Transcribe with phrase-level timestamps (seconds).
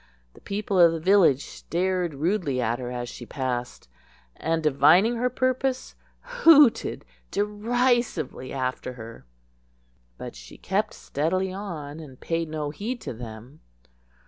[0.33, 3.87] The people of the village stared rudely at her as she passed,
[4.35, 9.27] and, divining her purpose, hooted derisively after her;
[10.17, 13.59] but she kept steadily on, and paid no heed to them.